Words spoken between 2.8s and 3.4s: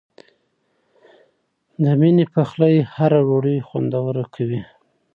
هره